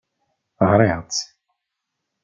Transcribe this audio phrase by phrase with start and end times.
[0.69, 1.21] Ɣriɣ-tt.